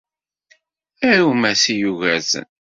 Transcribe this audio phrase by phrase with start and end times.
[1.09, 2.45] Arum-as i Yugurten!